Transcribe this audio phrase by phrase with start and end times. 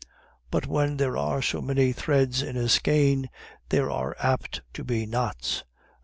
[0.49, 3.29] "But when there are so many threads in a skein,
[3.69, 5.63] there are apt to be knots.